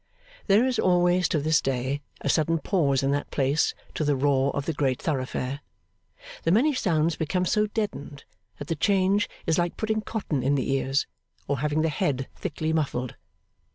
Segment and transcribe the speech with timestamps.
[0.47, 4.51] There is always, to this day, a sudden pause in that place to the roar
[4.55, 5.59] of the great thoroughfare.
[6.41, 8.23] The many sounds become so deadened
[8.57, 11.05] that the change is like putting cotton in the ears,
[11.47, 13.15] or having the head thickly muffled.